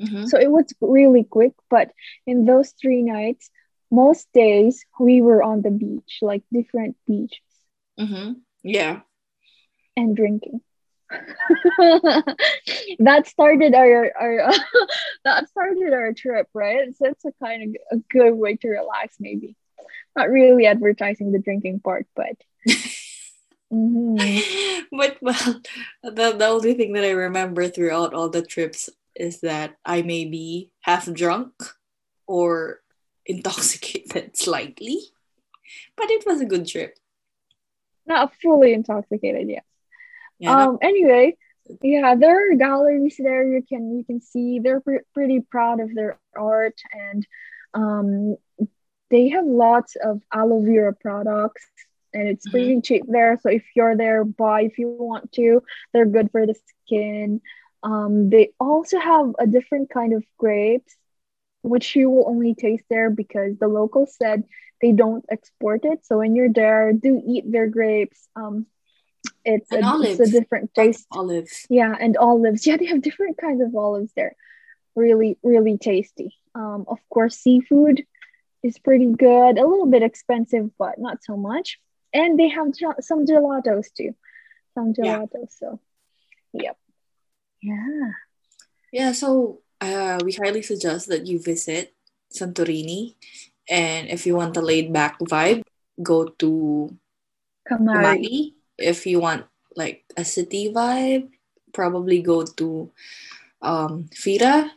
Mm-hmm. 0.00 0.26
So 0.26 0.38
it 0.38 0.50
was 0.50 0.72
really 0.80 1.24
quick, 1.24 1.52
but 1.70 1.92
in 2.26 2.44
those 2.44 2.70
three 2.80 3.02
nights, 3.02 3.50
most 3.90 4.28
days 4.32 4.84
we 5.00 5.22
were 5.22 5.42
on 5.42 5.62
the 5.62 5.70
beach, 5.70 6.18
like 6.22 6.42
different 6.52 6.96
beaches. 7.06 7.40
Mm-hmm. 7.98 8.32
Yeah. 8.62 9.00
And 9.96 10.14
drinking. 10.16 10.60
that 12.98 13.24
started 13.26 13.74
our 13.74 14.12
our 14.20 14.40
uh, 14.40 14.58
that 15.24 15.48
started 15.48 15.94
our 15.94 16.12
trip, 16.12 16.48
right? 16.52 16.94
So 16.94 17.06
it's 17.06 17.24
a 17.24 17.32
kind 17.42 17.74
of 17.74 17.98
a 17.98 18.02
good 18.10 18.34
way 18.34 18.56
to 18.56 18.68
relax, 18.68 19.16
maybe. 19.18 19.56
Not 20.18 20.30
really 20.30 20.66
advertising 20.66 21.30
the 21.30 21.38
drinking 21.38 21.78
part, 21.78 22.06
but 22.16 22.34
mm-hmm. 23.70 24.16
but 24.98 25.16
well, 25.22 25.60
the, 26.02 26.34
the 26.36 26.46
only 26.46 26.74
thing 26.74 26.92
that 26.94 27.04
I 27.04 27.10
remember 27.10 27.68
throughout 27.68 28.14
all 28.14 28.28
the 28.28 28.42
trips 28.42 28.90
is 29.14 29.42
that 29.42 29.76
I 29.84 30.02
may 30.02 30.24
be 30.24 30.70
half 30.80 31.06
drunk 31.12 31.52
or 32.26 32.80
intoxicated 33.26 34.36
slightly, 34.36 34.98
but 35.96 36.10
it 36.10 36.26
was 36.26 36.40
a 36.40 36.46
good 36.46 36.66
trip. 36.66 36.98
Not 38.04 38.34
fully 38.42 38.72
intoxicated, 38.72 39.48
yes. 39.48 39.62
Yeah, 40.40 40.66
um. 40.66 40.78
Anyway, 40.82 41.36
yeah, 41.80 42.16
there 42.16 42.50
are 42.50 42.56
galleries 42.56 43.14
there. 43.20 43.46
You 43.46 43.62
can 43.62 43.96
you 43.96 44.02
can 44.02 44.20
see 44.20 44.58
they're 44.58 44.80
pre- 44.80 45.06
pretty 45.14 45.42
proud 45.42 45.78
of 45.78 45.94
their 45.94 46.18
art, 46.34 46.80
and 46.92 47.24
um, 47.72 48.36
they 49.10 49.28
have 49.28 49.46
lots 49.46 49.96
of 49.96 50.20
aloe 50.32 50.60
vera 50.60 50.92
products 50.92 51.66
and 52.12 52.28
it's 52.28 52.46
mm-hmm. 52.46 52.52
pretty 52.52 52.80
cheap 52.80 53.04
there. 53.06 53.38
So 53.42 53.50
if 53.50 53.64
you're 53.74 53.96
there, 53.96 54.24
buy 54.24 54.62
if 54.62 54.78
you 54.78 54.88
want 54.88 55.32
to. 55.32 55.62
They're 55.92 56.06
good 56.06 56.30
for 56.30 56.46
the 56.46 56.54
skin. 56.84 57.40
Um, 57.82 58.30
they 58.30 58.50
also 58.58 58.98
have 58.98 59.34
a 59.38 59.46
different 59.46 59.90
kind 59.90 60.12
of 60.12 60.24
grapes, 60.36 60.94
which 61.62 61.94
you 61.94 62.10
will 62.10 62.28
only 62.28 62.54
taste 62.54 62.84
there 62.90 63.10
because 63.10 63.56
the 63.58 63.68
locals 63.68 64.16
said 64.16 64.44
they 64.80 64.92
don't 64.92 65.24
export 65.30 65.84
it. 65.84 66.04
So 66.04 66.18
when 66.18 66.34
you're 66.34 66.52
there, 66.52 66.92
do 66.92 67.22
eat 67.26 67.50
their 67.50 67.68
grapes. 67.68 68.28
Um, 68.34 68.66
it's 69.44 69.70
And 69.70 69.84
a, 69.84 69.86
olives. 69.86 70.20
it's 70.20 70.30
a 70.30 70.40
different 70.40 70.74
taste. 70.74 71.06
Olives. 71.10 71.66
Yeah, 71.68 71.94
and 71.98 72.16
olives. 72.16 72.66
Yeah, 72.66 72.76
they 72.76 72.86
have 72.86 73.02
different 73.02 73.38
kinds 73.38 73.62
of 73.62 73.74
olives 73.74 74.12
there. 74.16 74.34
Really, 74.94 75.38
really 75.42 75.78
tasty. 75.78 76.34
Um, 76.54 76.84
of 76.88 76.98
course, 77.10 77.36
seafood 77.36 78.04
is 78.62 78.78
pretty 78.78 79.06
good. 79.12 79.58
A 79.58 79.66
little 79.66 79.86
bit 79.86 80.02
expensive, 80.02 80.70
but 80.78 80.98
not 80.98 81.22
so 81.22 81.36
much. 81.36 81.78
And 82.12 82.38
they 82.38 82.48
have 82.48 82.74
gel- 82.74 83.00
some 83.00 83.26
gelatos 83.26 83.92
too. 83.92 84.14
Some 84.74 84.94
Yeah. 84.96 85.18
gelatos. 85.26 85.52
So, 85.58 85.80
yep. 86.52 86.76
Yeah. 87.62 88.12
Yeah, 88.92 89.12
so 89.12 89.60
uh, 89.80 90.18
we 90.24 90.32
highly 90.32 90.62
suggest 90.62 91.08
that 91.08 91.26
you 91.26 91.38
visit 91.38 91.94
Santorini. 92.32 93.14
And 93.68 94.08
if 94.08 94.26
you 94.26 94.34
want 94.36 94.56
a 94.56 94.62
laid 94.62 94.92
back 94.92 95.18
vibe, 95.20 95.62
go 96.02 96.28
to 96.40 96.96
Kamari. 97.68 97.92
Kamari. 97.92 98.54
If 98.78 99.06
you 99.06 99.20
want 99.20 99.44
like 99.76 100.04
a 100.16 100.24
city 100.24 100.72
vibe, 100.72 101.28
probably 101.74 102.22
go 102.22 102.44
to 102.44 102.90
um, 103.60 104.08
Fira. 104.14 104.70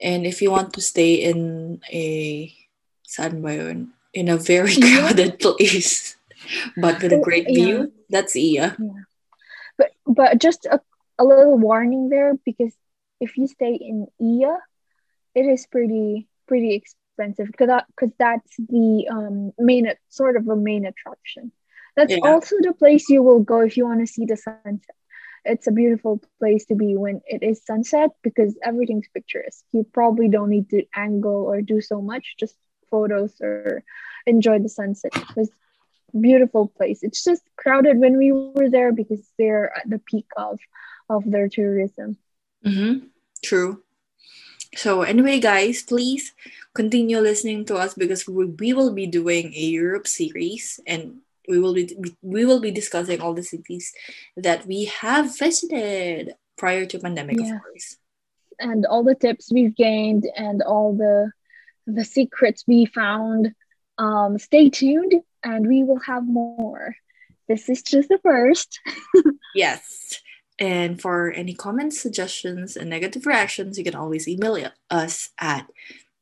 And 0.00 0.24
if 0.24 0.40
you 0.40 0.50
want 0.50 0.72
to 0.74 0.80
stay 0.80 1.14
in 1.16 1.80
a 1.92 2.50
yun? 3.18 3.92
In 4.12 4.28
a 4.28 4.36
very 4.36 4.74
crowded 4.74 5.38
place, 5.40 6.16
but 6.76 7.02
with 7.02 7.12
a 7.12 7.20
great 7.20 7.46
yeah. 7.48 7.54
view, 7.64 7.92
that's 8.08 8.34
Oia. 8.36 8.76
But 9.78 9.90
but 10.06 10.38
just 10.38 10.66
a, 10.66 10.80
a 11.18 11.24
little 11.24 11.58
warning 11.58 12.08
there 12.08 12.34
because 12.44 12.74
if 13.20 13.36
you 13.36 13.46
stay 13.46 13.74
in 13.74 14.06
Oia, 14.20 14.58
it 15.34 15.46
is 15.46 15.66
pretty 15.66 16.28
pretty 16.46 16.74
expensive 16.74 17.46
because 17.46 17.68
that, 17.68 17.86
cause 17.98 18.10
that's 18.18 18.56
the 18.58 19.06
um 19.10 19.52
main 19.58 19.92
sort 20.08 20.36
of 20.36 20.48
a 20.48 20.56
main 20.56 20.86
attraction. 20.86 21.52
That's 21.96 22.12
Yeah. 22.12 22.20
also 22.24 22.56
the 22.60 22.72
place 22.72 23.08
you 23.08 23.22
will 23.22 23.40
go 23.40 23.60
if 23.60 23.76
you 23.76 23.84
want 23.86 24.00
to 24.00 24.06
see 24.06 24.24
the 24.26 24.36
sunset. 24.36 24.96
It's 25.44 25.66
a 25.66 25.72
beautiful 25.72 26.20
place 26.38 26.66
to 26.66 26.74
be 26.74 26.96
when 26.96 27.20
it 27.26 27.42
is 27.42 27.64
sunset 27.64 28.10
because 28.22 28.58
everything's 28.62 29.08
picturesque. 29.08 29.64
You 29.72 29.84
probably 29.92 30.28
don't 30.28 30.50
need 30.50 30.68
to 30.70 30.84
angle 30.94 31.44
or 31.44 31.62
do 31.62 31.80
so 31.80 32.00
much, 32.02 32.34
just 32.38 32.56
photos 32.90 33.40
or 33.40 33.82
enjoy 34.26 34.58
the 34.58 34.68
sunset. 34.68 35.12
It's 35.36 35.50
beautiful 36.18 36.68
place. 36.68 37.02
It's 37.02 37.22
just 37.22 37.42
crowded 37.56 37.98
when 37.98 38.18
we 38.18 38.32
were 38.32 38.68
there 38.68 38.92
because 38.92 39.22
they're 39.38 39.76
at 39.76 39.88
the 39.88 39.98
peak 39.98 40.26
of 40.36 40.58
of 41.08 41.28
their 41.28 41.48
tourism. 41.48 42.16
Mm-hmm. 42.64 43.06
True. 43.42 43.82
So 44.76 45.02
anyway, 45.02 45.40
guys, 45.40 45.82
please 45.82 46.32
continue 46.74 47.18
listening 47.18 47.64
to 47.66 47.76
us 47.76 47.94
because 47.94 48.26
we, 48.28 48.46
we 48.46 48.72
will 48.72 48.92
be 48.92 49.06
doing 49.06 49.52
a 49.54 49.64
Europe 49.74 50.06
series 50.06 50.78
and 50.86 51.18
we 51.48 51.58
will 51.58 51.74
be 51.74 51.90
we 52.22 52.44
will 52.44 52.60
be 52.60 52.70
discussing 52.70 53.20
all 53.20 53.34
the 53.34 53.42
cities 53.42 53.92
that 54.36 54.66
we 54.66 54.84
have 54.86 55.36
visited 55.36 56.34
prior 56.56 56.86
to 56.86 56.98
pandemic, 56.98 57.38
Yeah. 57.40 57.56
of 57.56 57.62
course. 57.62 57.96
And 58.60 58.86
all 58.86 59.02
the 59.02 59.16
tips 59.16 59.50
we've 59.50 59.74
gained 59.74 60.28
and 60.36 60.62
all 60.62 60.94
the 60.94 61.32
the 61.86 62.04
secrets 62.04 62.64
we 62.66 62.86
found. 62.86 63.54
Um, 63.98 64.38
stay 64.38 64.70
tuned 64.70 65.14
and 65.44 65.66
we 65.66 65.84
will 65.84 66.00
have 66.00 66.26
more. 66.26 66.94
This 67.48 67.68
is 67.68 67.82
just 67.82 68.08
the 68.08 68.18
first. 68.22 68.80
Yes. 69.52 70.20
And 70.60 71.00
for 71.02 71.32
any 71.32 71.54
comments, 71.54 72.00
suggestions, 72.00 72.76
and 72.76 72.88
negative 72.88 73.26
reactions, 73.26 73.76
you 73.76 73.82
can 73.82 73.96
always 73.96 74.28
email 74.28 74.56
us 74.88 75.30
at 75.40 75.66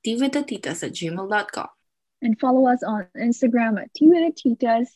tvtatitas 0.06 0.82
at 0.82 0.92
gmail.com. 0.92 1.68
And 2.22 2.40
follow 2.40 2.66
us 2.68 2.82
on 2.82 3.06
Instagram 3.14 3.82
at 3.82 3.92
Titas. 3.92 4.86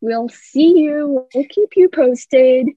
We'll 0.00 0.28
see 0.28 0.78
you. 0.78 1.26
We'll 1.34 1.46
keep 1.46 1.70
you 1.74 1.88
posted 1.88 2.68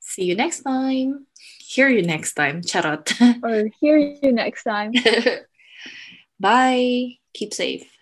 See 0.00 0.24
you 0.24 0.34
next 0.34 0.62
time. 0.62 1.26
Hear 1.58 1.88
you 1.88 2.02
next 2.02 2.34
time. 2.34 2.62
Charot. 2.62 3.14
or 3.44 3.70
hear 3.80 3.96
you 3.96 4.32
next 4.32 4.64
time. 4.64 4.92
Bye. 6.40 7.18
Keep 7.34 7.54
safe. 7.54 7.99